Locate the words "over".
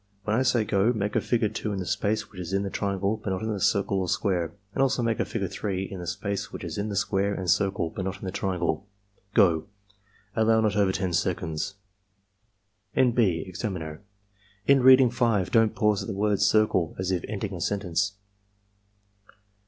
10.75-10.91